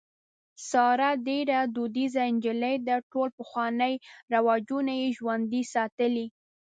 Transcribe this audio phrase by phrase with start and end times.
[0.69, 2.95] ساره ډېره دودیزه نجلۍ ده.
[3.11, 3.93] ټول پخواني
[4.33, 6.27] رواجونه یې ژوندي ساتلي.